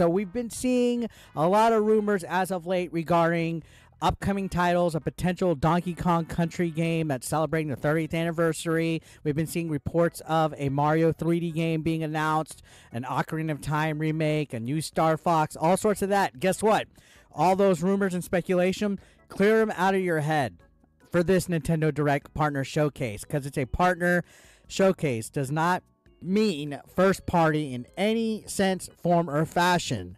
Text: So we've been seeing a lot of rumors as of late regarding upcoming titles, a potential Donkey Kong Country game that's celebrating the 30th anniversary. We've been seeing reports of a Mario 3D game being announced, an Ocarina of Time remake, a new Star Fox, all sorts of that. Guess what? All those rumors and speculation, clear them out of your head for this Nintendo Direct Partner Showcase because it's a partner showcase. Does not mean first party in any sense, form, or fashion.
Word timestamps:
So 0.00 0.08
we've 0.08 0.32
been 0.32 0.48
seeing 0.48 1.10
a 1.36 1.46
lot 1.46 1.74
of 1.74 1.84
rumors 1.84 2.24
as 2.24 2.50
of 2.50 2.66
late 2.66 2.90
regarding 2.90 3.62
upcoming 4.00 4.48
titles, 4.48 4.94
a 4.94 5.00
potential 5.00 5.54
Donkey 5.54 5.92
Kong 5.92 6.24
Country 6.24 6.70
game 6.70 7.08
that's 7.08 7.28
celebrating 7.28 7.68
the 7.68 7.76
30th 7.76 8.14
anniversary. 8.14 9.02
We've 9.24 9.36
been 9.36 9.46
seeing 9.46 9.68
reports 9.68 10.22
of 10.22 10.54
a 10.56 10.70
Mario 10.70 11.12
3D 11.12 11.52
game 11.52 11.82
being 11.82 12.02
announced, 12.02 12.62
an 12.92 13.02
Ocarina 13.02 13.50
of 13.50 13.60
Time 13.60 13.98
remake, 13.98 14.54
a 14.54 14.60
new 14.60 14.80
Star 14.80 15.18
Fox, 15.18 15.54
all 15.54 15.76
sorts 15.76 16.00
of 16.00 16.08
that. 16.08 16.40
Guess 16.40 16.62
what? 16.62 16.88
All 17.30 17.54
those 17.54 17.82
rumors 17.82 18.14
and 18.14 18.24
speculation, 18.24 18.98
clear 19.28 19.58
them 19.58 19.74
out 19.76 19.94
of 19.94 20.00
your 20.00 20.20
head 20.20 20.56
for 21.12 21.22
this 21.22 21.48
Nintendo 21.48 21.92
Direct 21.92 22.32
Partner 22.32 22.64
Showcase 22.64 23.26
because 23.26 23.44
it's 23.44 23.58
a 23.58 23.66
partner 23.66 24.24
showcase. 24.66 25.28
Does 25.28 25.50
not 25.50 25.82
mean 26.22 26.80
first 26.94 27.26
party 27.26 27.74
in 27.74 27.86
any 27.96 28.44
sense, 28.46 28.88
form, 29.02 29.28
or 29.28 29.44
fashion. 29.44 30.16